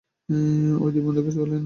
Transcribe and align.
ওই 0.81 0.89
দুই 0.91 1.01
বন্ধুকে 1.01 1.29
বলেন 1.35 1.51
তারানাথ। 1.51 1.59